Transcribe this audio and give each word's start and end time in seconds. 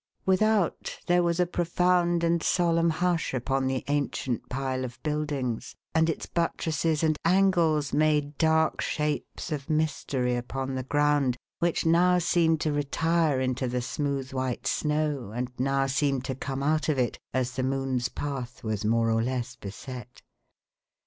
Without, 0.25 0.97
there 1.05 1.21
was 1.21 1.39
a 1.39 1.45
profound 1.45 2.23
and 2.23 2.41
solemn 2.41 2.89
hush 2.89 3.35
upon 3.35 3.67
the 3.67 3.83
ancient 3.87 4.49
pile 4.49 4.83
of 4.83 4.97
buildings, 5.03 5.75
and 5.93 6.09
its 6.09 6.25
buttresses 6.25 7.03
and 7.03 7.17
angles 7.23 7.93
made 7.93 8.35
dark 8.39 8.81
shapes 8.81 9.51
of 9.51 9.69
mystery 9.69 10.35
upon 10.35 10.73
the 10.73 10.81
ground, 10.81 11.37
which 11.59 11.85
now 11.85 12.17
seemed 12.17 12.59
to 12.61 12.73
retire 12.73 13.39
into 13.39 13.67
the 13.67 13.79
smooth 13.83 14.33
white 14.33 14.65
snow 14.65 15.31
and 15.35 15.51
now 15.59 15.85
seemed 15.85 16.25
to 16.25 16.33
come 16.33 16.63
out 16.63 16.89
of 16.89 16.97
it, 16.97 17.19
as 17.31 17.51
the 17.51 17.61
moon's 17.61 18.09
path 18.09 18.63
was 18.63 18.83
more 18.83 19.11
or 19.11 19.21
less 19.21 19.55
he 19.61 19.69
set. 19.69 20.23